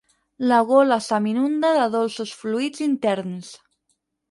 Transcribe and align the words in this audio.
La 0.51 0.61
gola 0.69 0.97
se 1.07 1.19
m'inunda 1.25 1.71
de 1.81 1.85
dolços 1.97 2.33
fluids 2.41 2.85
interns. 2.89 3.55